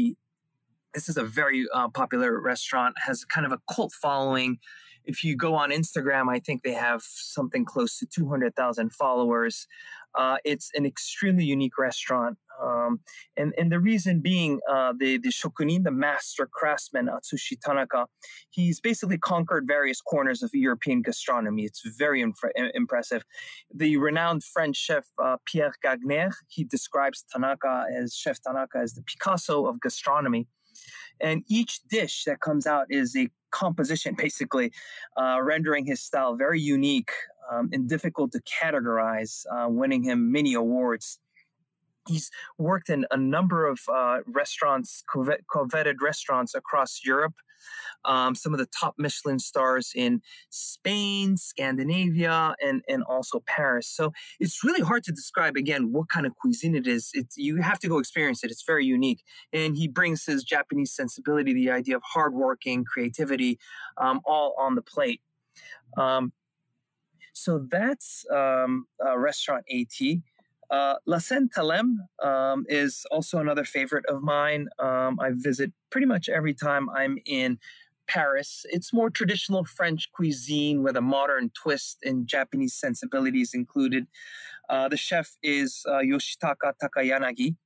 [0.95, 4.59] this is a very uh, popular restaurant, has kind of a cult following.
[5.05, 9.67] If you go on Instagram, I think they have something close to 200,000 followers.
[10.19, 12.37] Uh, it's an extremely unique restaurant.
[12.63, 13.01] Um,
[13.37, 18.07] and, and the reason being uh, the, the shokunin, the master craftsman Atsushi Tanaka,
[18.51, 21.65] he's basically conquered various corners of European gastronomy.
[21.65, 22.23] It's very
[22.75, 23.25] impressive.
[23.75, 29.03] The renowned French chef uh, Pierre Gagnaire, he describes Tanaka as Chef Tanaka as the
[29.03, 30.47] Picasso of gastronomy.
[31.21, 34.73] And each dish that comes out is a composition, basically,
[35.17, 37.11] uh, rendering his style very unique
[37.51, 41.19] um, and difficult to categorize, uh, winning him many awards.
[42.09, 45.05] He's worked in a number of uh, restaurants,
[45.53, 47.35] coveted restaurants across Europe.
[48.07, 53.87] Um, some of the top Michelin stars in Spain, Scandinavia, and, and also Paris.
[53.87, 57.11] So it's really hard to describe again what kind of cuisine it is.
[57.13, 58.51] It's you have to go experience it.
[58.51, 59.23] It's very unique,
[59.53, 63.59] and he brings his Japanese sensibility, the idea of hardworking, creativity,
[63.99, 65.21] um, all on the plate.
[65.99, 66.33] Um,
[67.41, 70.19] so that's um, uh, restaurant AT.
[70.71, 71.19] Uh, La
[71.57, 74.69] Helene um, is also another favorite of mine.
[74.79, 77.59] Um, I visit pretty much every time I'm in
[78.07, 78.67] Paris.
[78.69, 84.07] It's more traditional French cuisine with a modern twist and Japanese sensibilities included.
[84.69, 87.57] Uh, the chef is uh, Yoshitaka Takayanagi.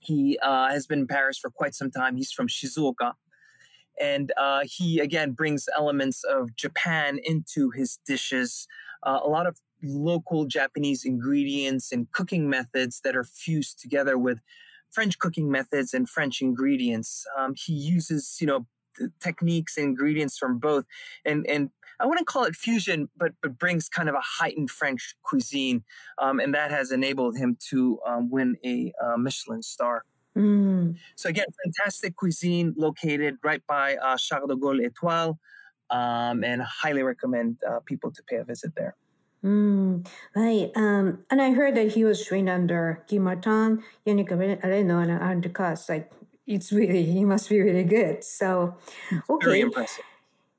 [0.00, 2.16] He uh, has been in Paris for quite some time.
[2.16, 3.14] He's from Shizuoka.
[4.00, 8.66] And uh, he, again, brings elements of Japan into his dishes.
[9.02, 14.40] Uh, a lot of local Japanese ingredients and cooking methods that are fused together with
[14.90, 17.24] French cooking methods and French ingredients.
[17.38, 18.66] Um, he uses, you know,
[19.22, 20.84] techniques and ingredients from both,
[21.24, 21.70] and and
[22.00, 25.84] I wouldn't call it fusion, but but brings kind of a heightened French cuisine,
[26.18, 30.04] um, and that has enabled him to um, win a uh, Michelin star.
[30.36, 30.96] Mm.
[31.16, 35.36] So again, fantastic cuisine located right by uh, Charles de Gaulle Étoile,
[35.90, 38.96] um, and highly recommend uh, people to pay a visit there.
[39.44, 40.70] Mm, right.
[40.76, 45.40] Um, and I heard that he was trained under Guy Martin, Yannick Alléno, and Alain
[45.40, 45.88] Ducasse.
[45.88, 46.12] Like,
[46.46, 48.22] it's really, he must be really good.
[48.22, 48.76] So,
[49.28, 49.46] okay.
[49.46, 50.04] Very impressive.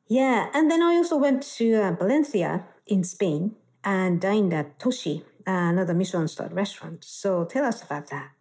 [0.07, 0.49] Yeah.
[0.53, 5.69] And then I also went to uh, Valencia in Spain and dined at Toshi, uh,
[5.73, 7.03] another Michelin star restaurant.
[7.03, 8.31] So, tell us about that.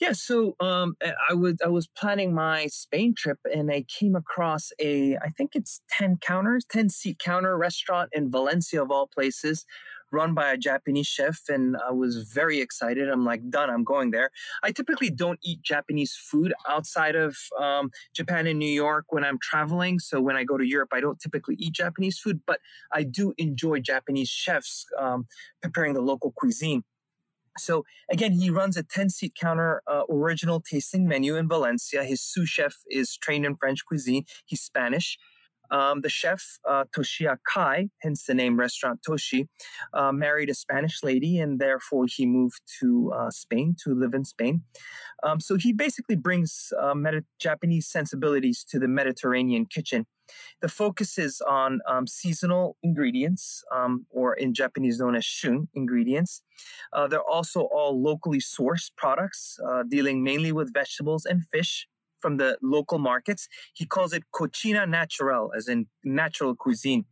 [0.00, 0.96] Yeah, so um,
[1.28, 5.50] I was I was planning my Spain trip, and I came across a I think
[5.54, 9.66] it's ten counters, ten seat counter restaurant in Valencia of all places,
[10.10, 13.10] run by a Japanese chef, and I was very excited.
[13.10, 14.30] I'm like, done, I'm going there.
[14.62, 19.38] I typically don't eat Japanese food outside of um, Japan and New York when I'm
[19.42, 19.98] traveling.
[19.98, 23.34] So when I go to Europe, I don't typically eat Japanese food, but I do
[23.36, 25.26] enjoy Japanese chefs um,
[25.60, 26.84] preparing the local cuisine.
[27.58, 32.04] So again, he runs a 10 seat counter uh, original tasting menu in Valencia.
[32.04, 34.24] His sous chef is trained in French cuisine.
[34.46, 35.18] He's Spanish.
[35.70, 39.46] Um, the chef, uh, Toshia Kai, hence the name Restaurant Toshi,
[39.94, 44.24] uh, married a Spanish lady and therefore he moved to uh, Spain to live in
[44.24, 44.62] Spain.
[45.22, 46.94] Um, so he basically brings uh,
[47.38, 50.06] Japanese sensibilities to the Mediterranean kitchen.
[50.60, 56.42] The focus is on um, seasonal ingredients, um, or in Japanese known as shun ingredients.
[56.92, 61.86] Uh, they're also all locally sourced products, uh, dealing mainly with vegetables and fish
[62.20, 63.48] from the local markets.
[63.74, 67.06] He calls it cocina natural, as in natural cuisine.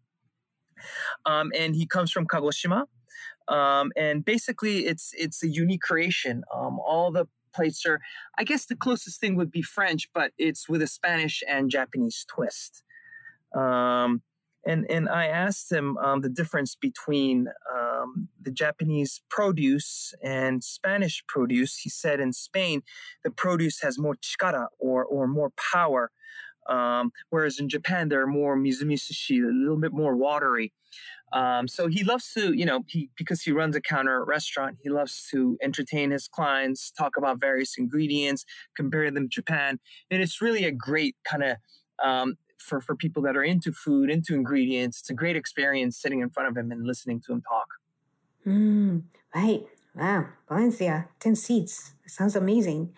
[1.26, 2.84] Um, and he comes from Kagoshima.
[3.48, 6.44] Um, and basically, it's it's a unique creation.
[6.54, 8.00] Um, all the plates are,
[8.38, 12.24] I guess, the closest thing would be French, but it's with a Spanish and Japanese
[12.28, 12.82] twist.
[13.54, 14.22] Um,
[14.66, 21.22] and and I asked him um, the difference between um, the Japanese produce and Spanish
[21.26, 21.78] produce.
[21.78, 22.82] He said in Spain,
[23.24, 26.10] the produce has more chikara or or more power,
[26.68, 30.72] um, whereas in Japan they're more mizumizushii, a little bit more watery.
[31.32, 34.90] Um, so he loves to, you know, he because he runs a counter restaurant, he
[34.90, 38.44] loves to entertain his clients, talk about various ingredients,
[38.76, 39.78] compare them to Japan,
[40.10, 41.56] and it's really a great kind of
[42.02, 45.00] um, for for people that are into food, into ingredients.
[45.00, 47.68] It's a great experience sitting in front of him and listening to him talk.
[48.46, 49.02] Mm,
[49.34, 49.66] right.
[49.94, 50.26] Wow.
[50.48, 51.92] Valencia, 10 seats.
[52.06, 52.94] Sounds amazing.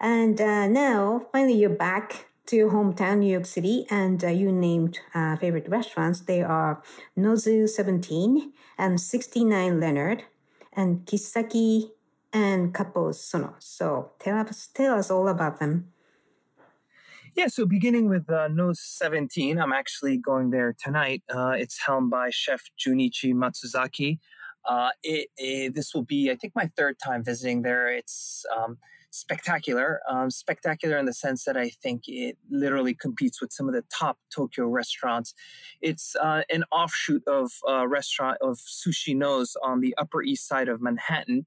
[0.00, 4.50] And uh, now, finally, you're back to your hometown, New York City, and uh, you
[4.50, 6.20] named uh, favorite restaurants.
[6.20, 6.82] They are
[7.16, 10.24] Nozu 17 and 69 Leonard
[10.72, 11.90] and Kissaki
[12.32, 13.54] and Kappo Sono.
[13.58, 15.92] So tell us, tell us all about them.
[17.36, 21.22] Yeah, so beginning with uh, Nozu 17, I'm actually going there tonight.
[21.32, 24.18] Uh, it's helmed by Chef Junichi Matsuzaki.
[24.68, 27.88] Uh, it, it, this will be, I think, my third time visiting there.
[27.88, 28.78] It's um,
[29.10, 30.00] spectacular.
[30.08, 33.84] Um, spectacular in the sense that I think it literally competes with some of the
[33.96, 35.32] top Tokyo restaurants.
[35.80, 40.68] It's uh, an offshoot of a restaurant of Sushi Noz on the Upper East Side
[40.68, 41.46] of Manhattan.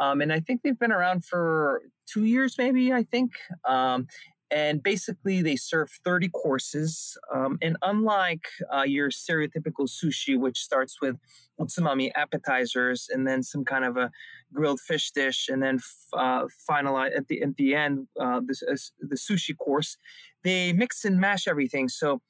[0.00, 3.32] Um, and I think they've been around for two years, maybe, I think.
[3.64, 4.06] Um,
[4.52, 11.00] and basically they serve 30 courses um, and unlike uh, your stereotypical sushi which starts
[11.00, 11.16] with
[11.58, 14.10] otsumami appetizers and then some kind of a
[14.52, 15.78] grilled fish dish and then
[16.12, 19.96] uh, finalize at the at the end uh, this, uh, the sushi course
[20.42, 21.88] they mix and mash everything.
[21.88, 22.20] So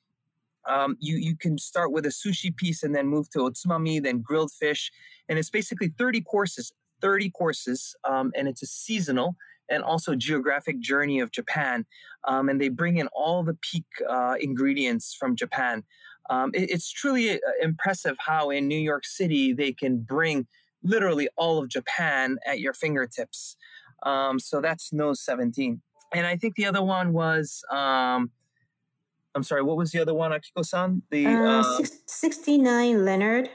[0.68, 4.20] um, you you can start with a sushi piece and then move to otsumami then
[4.20, 4.92] grilled fish
[5.28, 9.34] and it's basically 30 courses 30 courses um, and it's a seasonal
[9.72, 11.86] and also geographic journey of Japan.
[12.28, 15.82] Um, and they bring in all the peak uh, ingredients from Japan.
[16.30, 20.46] Um, it, it's truly uh, impressive how in New York City they can bring
[20.84, 23.56] literally all of Japan at your fingertips.
[24.04, 25.80] Um, so that's Nozu 17.
[26.14, 28.30] And I think the other one was, um,
[29.34, 31.02] I'm sorry, what was the other one, Akiko san?
[31.10, 33.48] The uh, uh 69 Leonard.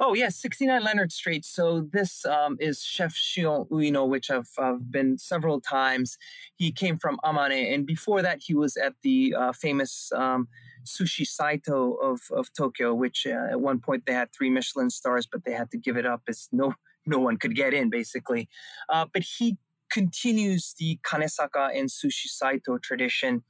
[0.00, 1.44] Oh yes, 69 Leonard Street.
[1.44, 6.18] So this um, is Chef Shion Uino, which I've, I've, been several times.
[6.54, 10.46] He came from Amane, and before that, he was at the uh, famous um,
[10.84, 15.26] Sushi Saito of, of Tokyo, which uh, at one point they had three Michelin stars,
[15.30, 16.74] but they had to give it up as no
[17.04, 18.48] no one could get in, basically.
[18.88, 19.56] Uh, but he
[19.90, 23.42] continues the Kanesaka and Sushi Saito tradition,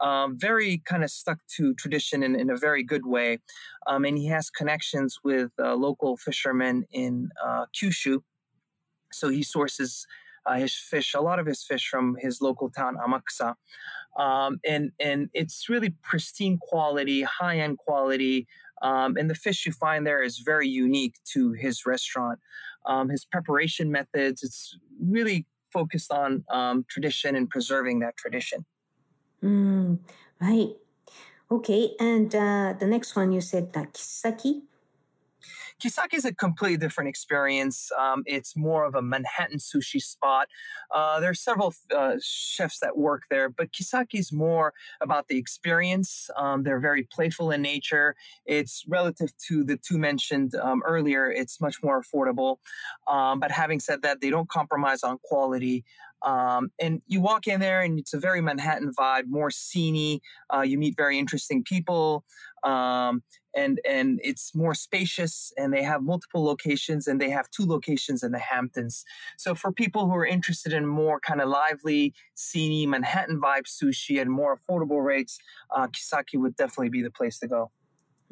[0.00, 3.38] um, very kind of stuck to tradition in, in a very good way.
[3.86, 8.22] Um, and he has connections with uh, local fishermen in uh, Kyushu.
[9.12, 10.06] So he sources
[10.46, 13.54] uh, his fish, a lot of his fish from his local town, Amakusa.
[14.18, 18.46] Um, and, and it's really pristine quality, high end quality.
[18.82, 22.38] Um, and the fish you find there is very unique to his restaurant.
[22.86, 25.46] Um, his preparation methods, it's really
[25.78, 28.64] focused on um, tradition and preserving that tradition.
[29.42, 29.98] Mm,
[30.40, 30.70] right.
[31.50, 31.82] Okay.
[32.00, 34.62] And uh, the next one you said that Kissaki.
[35.82, 37.90] Kissaki is a completely different experience.
[37.98, 40.48] Um, it's more of a Manhattan sushi spot.
[40.94, 45.36] Uh, there are several uh, chefs that work there, but Kissaki is more about the
[45.36, 46.30] experience.
[46.36, 48.14] Um, they're very playful in nature.
[48.46, 51.30] It's relative to the two mentioned um, earlier.
[51.30, 52.58] It's much more affordable.
[53.08, 55.84] Um, but having said that, they don't compromise on quality.
[56.24, 60.20] Um, and you walk in there, and it's a very Manhattan vibe, more sceney.
[60.52, 62.24] Uh, you meet very interesting people,
[62.64, 63.22] um,
[63.54, 65.52] and and it's more spacious.
[65.58, 69.04] And they have multiple locations, and they have two locations in the Hamptons.
[69.36, 74.18] So for people who are interested in more kind of lively, sceney Manhattan vibe sushi
[74.18, 75.38] at more affordable rates,
[75.76, 77.70] uh, Kissaki would definitely be the place to go.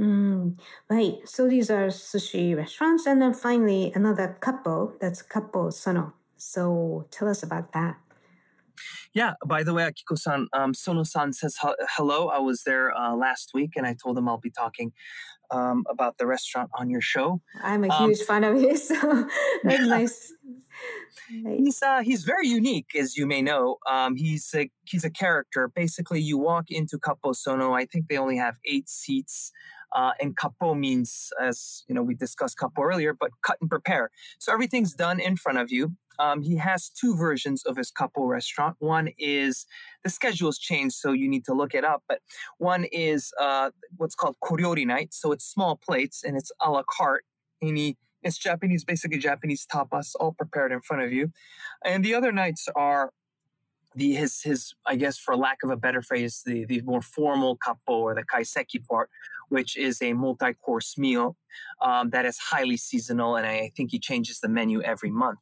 [0.00, 1.18] Mm, right.
[1.26, 4.98] So these are sushi restaurants, and then finally another Kappo.
[4.98, 6.14] That's Kappo Sono.
[6.44, 7.96] So tell us about that.
[9.14, 11.56] Yeah, by the way, Akiko-san, um, Sono-san says
[11.96, 12.28] hello.
[12.28, 14.92] I was there uh, last week, and I told him I'll be talking
[15.52, 17.40] um, about the restaurant on your show.
[17.62, 19.28] I'm a um, huge fan of his, so
[19.62, 20.32] that's nice.
[21.28, 23.76] He's uh, he's very unique, as you may know.
[23.88, 25.68] Um, he's a he's a character.
[25.68, 27.72] Basically, you walk into Kappo Sono.
[27.72, 29.52] I think they only have eight seats.
[29.94, 34.10] Uh, and kappo means, as you know, we discussed kappo earlier, but cut and prepare.
[34.38, 35.96] So everything's done in front of you.
[36.18, 38.76] Um, he has two versions of his kappo restaurant.
[38.78, 39.66] One is
[40.04, 42.02] the schedule's changed, so you need to look it up.
[42.08, 42.20] But
[42.58, 45.14] one is uh, what's called koryori night.
[45.14, 47.24] So it's small plates and it's a la carte.
[47.60, 51.32] He, it's Japanese, basically Japanese tapas, all prepared in front of you.
[51.84, 53.12] And the other nights are
[53.94, 57.56] the his his I guess for lack of a better phrase, the the more formal
[57.56, 59.10] kappo or the kaiseki part,
[59.48, 61.36] which is a multi-course meal
[61.80, 65.40] um, that is highly seasonal, and I think he changes the menu every month.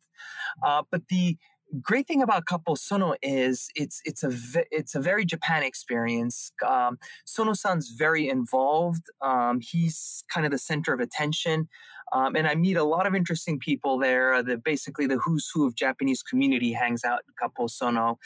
[0.64, 1.36] Uh, but the
[1.80, 4.32] great thing about Kappo Sono is it's it's a
[4.70, 6.52] it's a very Japan experience.
[6.66, 9.04] Um, Sono-san's very involved.
[9.22, 11.68] Um, he's kind of the center of attention.
[12.12, 14.42] Um, and I meet a lot of interesting people there.
[14.42, 18.18] The basically the who's who of Japanese community hangs out in Kappo Sono,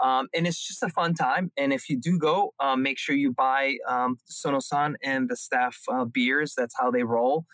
[0.00, 1.50] um, and it's just a fun time.
[1.56, 5.78] And if you do go, um, make sure you buy um, Sono-san and the staff
[5.90, 6.54] uh, beers.
[6.56, 7.46] That's how they roll.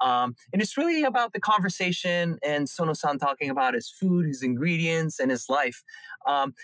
[0.00, 5.18] Um, and it's really about the conversation and Sono-san talking about his food, his ingredients,
[5.18, 5.82] and his life.
[6.26, 6.54] Um,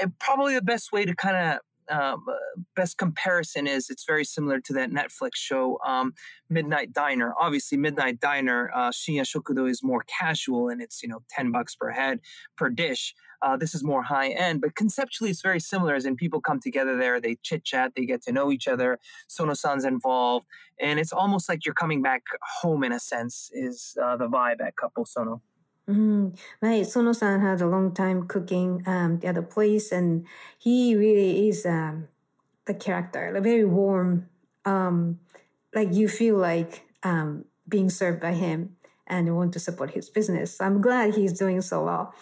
[0.00, 1.60] and probably the best way to kind of
[1.90, 2.34] um, uh,
[2.74, 6.14] best comparison is it's very similar to that Netflix show, um,
[6.48, 7.34] Midnight Diner.
[7.40, 11.74] Obviously, Midnight Diner, uh, Shinya Shokudo is more casual and it's, you know, 10 bucks
[11.74, 12.20] per head
[12.56, 13.14] per dish.
[13.42, 16.58] Uh, this is more high end, but conceptually it's very similar as in people come
[16.58, 18.98] together there, they chit chat, they get to know each other.
[19.28, 20.46] Sono-san's involved,
[20.80, 22.22] and it's almost like you're coming back
[22.60, 25.42] home in a sense, is uh, the vibe at Kappo Sono.
[25.88, 26.84] Mm, right.
[26.86, 30.26] Sono-san had a long time cooking um, the other place, and
[30.58, 32.08] he really is um,
[32.66, 34.28] the character, like very warm.
[34.64, 35.20] Um,
[35.74, 38.76] like you feel like um, being served by him
[39.06, 40.60] and want to support his business.
[40.60, 42.14] I'm glad he's doing so well.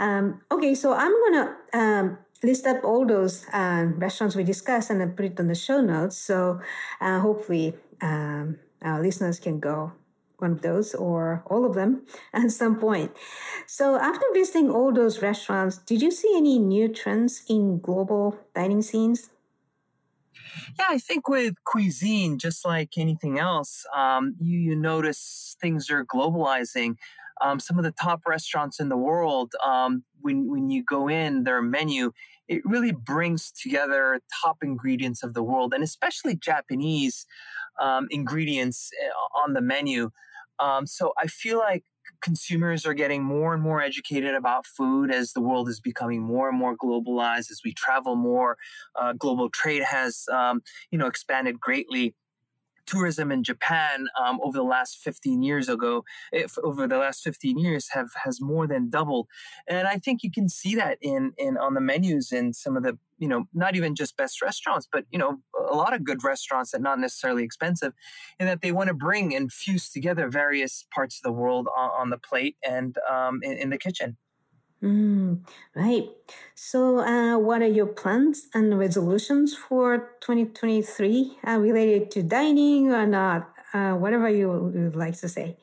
[0.00, 5.00] Um, okay, so I'm gonna um, list up all those um, restaurants we discussed and
[5.00, 6.16] then put it on the show notes.
[6.16, 6.60] So
[7.00, 9.92] uh, hopefully our listeners can go
[10.42, 13.12] one of those or all of them at some point.
[13.66, 18.82] So, after visiting all those restaurants, did you see any new trends in global dining
[18.82, 19.30] scenes?
[20.78, 26.04] Yeah, I think with cuisine, just like anything else, um, you, you notice things are
[26.04, 26.96] globalizing.
[27.40, 31.44] Um, some of the top restaurants in the world, um, when, when you go in,
[31.44, 32.12] their menu,
[32.48, 37.26] it really brings together top ingredients of the world, and especially Japanese
[37.80, 38.90] um, ingredients
[39.42, 40.10] on the menu.
[40.58, 41.84] Um, so I feel like
[42.20, 46.48] consumers are getting more and more educated about food as the world is becoming more
[46.48, 48.56] and more globalized as we travel more
[49.00, 52.14] uh, global trade has um, you know expanded greatly
[52.92, 57.58] tourism in Japan um, over the last 15 years ago, if over the last 15
[57.58, 59.28] years have has more than doubled.
[59.66, 62.82] And I think you can see that in in on the menus in some of
[62.82, 65.38] the you know not even just best restaurants, but you know
[65.70, 67.92] a lot of good restaurants that not necessarily expensive,
[68.38, 71.90] in that they want to bring and fuse together various parts of the world on,
[71.98, 74.16] on the plate and um, in, in the kitchen.
[74.82, 76.08] Mm, right.
[76.54, 83.06] So, uh, what are your plans and resolutions for 2023 uh, related to dining or
[83.06, 83.48] not?
[83.72, 85.56] Uh, whatever you would like to say.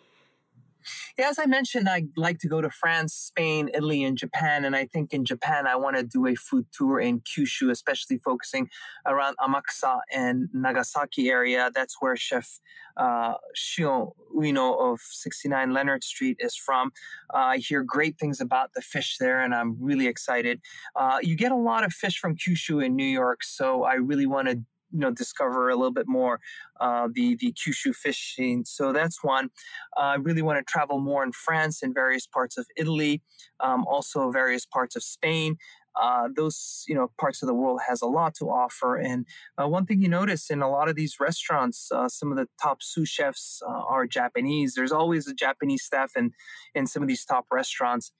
[1.17, 4.65] Yeah, as I mentioned, I like to go to France, Spain, Italy, and Japan.
[4.65, 8.17] And I think in Japan, I want to do a food tour in Kyushu, especially
[8.17, 8.69] focusing
[9.05, 11.71] around Amakusa and Nagasaki area.
[11.73, 12.59] That's where Chef
[12.97, 16.91] uh, Shion Uino of 69 Leonard Street is from.
[17.33, 20.61] Uh, I hear great things about the fish there, and I'm really excited.
[20.95, 24.25] Uh, you get a lot of fish from Kyushu in New York, so I really
[24.25, 24.61] want to
[24.91, 26.39] you know discover a little bit more
[26.79, 28.65] uh, the the Kyushu fishing.
[28.65, 29.49] So that's one.
[29.97, 33.21] Uh, I really want to travel more in France and various parts of Italy,
[33.59, 35.57] um, also various parts of Spain.
[35.99, 38.95] Uh, those you know parts of the world has a lot to offer.
[38.95, 39.25] And
[39.61, 42.47] uh, one thing you notice in a lot of these restaurants, uh, some of the
[42.61, 44.73] top sous chefs uh, are Japanese.
[44.75, 46.31] There's always a Japanese staff in
[46.73, 48.11] in some of these top restaurants.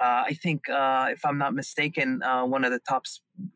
[0.00, 3.04] Uh, I think, uh, if I'm not mistaken, uh, one of the top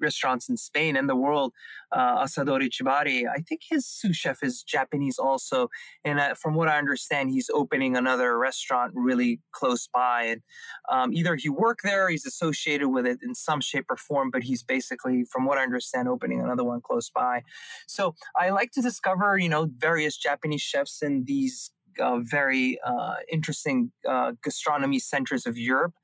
[0.00, 1.52] restaurants in Spain and the world,
[1.92, 5.68] uh, Asador Etxebarri, I think his sous chef is Japanese also.
[6.04, 10.24] And uh, from what I understand, he's opening another restaurant really close by.
[10.24, 10.42] And
[10.90, 14.42] um, either he worked there, he's associated with it in some shape or form, but
[14.42, 17.42] he's basically, from what I understand, opening another one close by.
[17.86, 23.16] So I like to discover, you know, various Japanese chefs in these uh, very uh,
[23.30, 25.94] interesting uh, gastronomy centers of Europe.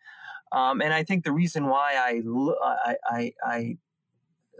[0.52, 2.22] Um, and I think the reason why I,
[2.62, 3.78] I, I, I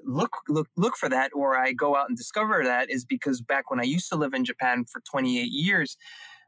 [0.05, 3.71] look look look for that or I go out and discover that is because back
[3.71, 5.97] when I used to live in Japan for 28 years,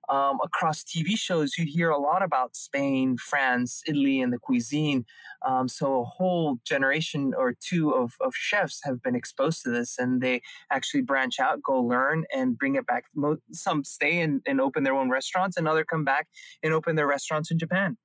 [0.08, 5.04] um, across TV shows, you hear a lot about Spain, France, Italy, and the cuisine.
[5.46, 9.98] Um, so a whole generation or two of, of chefs have been exposed to this,
[9.98, 13.04] and they actually branch out, go learn, and bring it back.
[13.52, 16.26] Some stay and, and open their own restaurants, and other come back
[16.62, 17.98] and open their restaurants in Japan.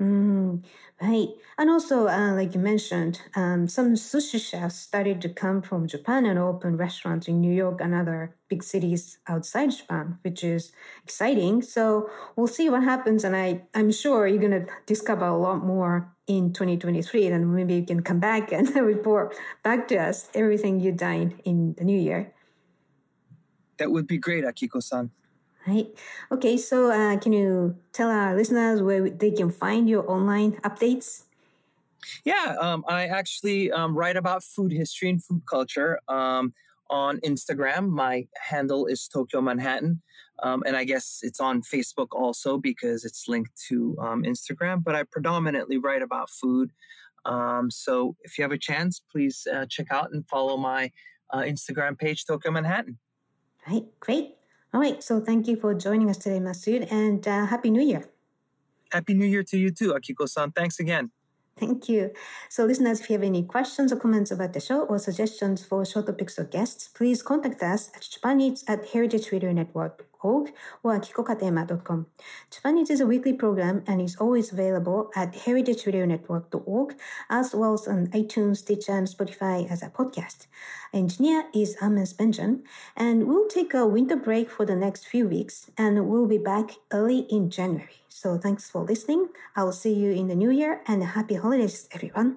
[0.00, 0.64] Mm,
[1.00, 1.28] right.
[1.56, 6.26] And also, uh, like you mentioned, um, some sushi chefs started to come from Japan
[6.26, 10.72] and open restaurants in New York and other big cities outside Japan, which is
[11.04, 11.62] exciting.
[11.62, 13.22] So we'll see what happens.
[13.22, 17.28] And I, I'm sure you're going to discover a lot more in 2023.
[17.28, 21.74] And maybe you can come back and report back to us everything you dined in
[21.78, 22.32] the new year.
[23.78, 25.10] That would be great, Akiko san.
[25.66, 25.88] Right.
[26.30, 26.56] Okay.
[26.58, 31.22] So, uh, can you tell our listeners where they can find your online updates?
[32.24, 36.52] Yeah, um, I actually um, write about food history and food culture um,
[36.90, 37.88] on Instagram.
[37.88, 40.02] My handle is Tokyo Manhattan.
[40.42, 44.82] Um, and I guess it's on Facebook also because it's linked to um, Instagram.
[44.84, 46.70] But I predominantly write about food.
[47.24, 50.90] Um, so if you have a chance, please uh, check out and follow my
[51.32, 52.98] uh, Instagram page, Tokyo Manhattan.
[53.66, 53.86] Right.
[54.00, 54.34] Great.
[54.74, 55.00] All right.
[55.00, 58.10] So thank you for joining us today, Massud, and uh, Happy New Year.
[58.90, 60.50] Happy New Year to you too, Akiko san.
[60.50, 61.12] Thanks again.
[61.56, 62.10] Thank you.
[62.48, 65.84] So, listeners, if you have any questions or comments about the show or suggestions for
[65.84, 68.84] show topics or guests, please contact us at Japan Eats at
[70.24, 70.52] heritageradionetwork.org
[70.82, 72.06] or akikokatayama.com.
[72.50, 76.96] Japanese is a weekly program and is always available at heritageradionetwork.org
[77.30, 80.46] as well as on iTunes, Stitcher, and Spotify as a podcast.
[80.92, 82.62] Engineer is Ahmed Benjan,
[82.96, 86.76] and we'll take a winter break for the next few weeks and we'll be back
[86.92, 88.00] early in January.
[88.08, 89.28] So thanks for listening.
[89.56, 92.36] I will see you in the new year and happy holidays, everyone.